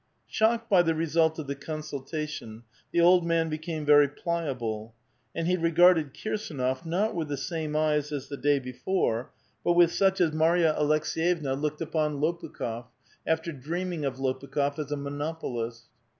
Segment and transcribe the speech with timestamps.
[0.25, 4.95] Shocked bv the result of the consultation, the old man be came very pliable;
[5.35, 9.29] and he regarded Kirsdnof, not with the same eyes as the day before,
[9.63, 11.37] but with such as Mary a Alek 414 A VITAL QUESTION.
[11.37, 12.85] B^vcvna looked upon Lopukli6f,
[13.27, 15.85] after dreamlDg of Lopukh6f as a monopolist.